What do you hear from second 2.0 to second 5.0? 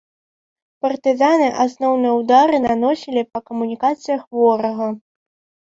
ўдары наносілі па камунікацыях ворага.